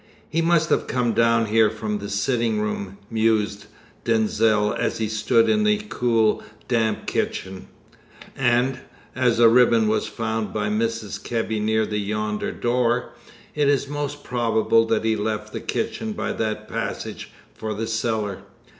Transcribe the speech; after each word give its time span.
"He 0.27 0.41
must 0.41 0.71
have 0.71 0.87
come 0.87 1.13
down 1.13 1.45
here 1.45 1.69
from 1.69 1.99
the 1.99 2.09
sitting 2.09 2.59
room," 2.59 2.97
mused 3.11 3.67
Denzil, 4.03 4.73
as 4.73 4.97
he 4.97 5.07
stood 5.07 5.47
in 5.47 5.63
the 5.63 5.77
cool, 5.89 6.41
damp 6.67 7.05
kitchen. 7.05 7.67
"And 8.35 8.79
as 9.15 9.37
the 9.37 9.47
ribbon 9.47 9.87
was 9.87 10.07
found 10.07 10.53
by 10.55 10.69
Mrs. 10.69 11.23
Kebby 11.23 11.59
near 11.59 11.83
yonder 11.83 12.51
door 12.51 13.13
it 13.53 13.67
is 13.69 13.87
most 13.87 14.23
probable 14.23 14.87
that 14.87 15.05
he 15.05 15.15
left 15.15 15.53
the 15.53 15.59
kitchen 15.61 16.13
by 16.13 16.33
that 16.33 16.67
passage 16.67 17.29
for 17.53 17.75
the 17.75 17.85
cellar. 17.85 18.39